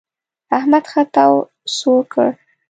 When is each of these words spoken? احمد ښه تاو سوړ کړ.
احمد 0.57 0.83
ښه 0.91 1.01
تاو 1.13 1.33
سوړ 1.75 2.01
کړ. 2.13 2.29